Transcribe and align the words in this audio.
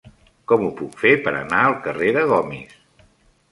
Com 0.51 0.63
ho 0.67 0.69
puc 0.79 0.95
fer 1.01 1.11
per 1.27 1.35
anar 1.41 1.61
al 1.67 1.77
carrer 1.85 2.11
de 2.19 2.25
Gomis? 2.35 2.75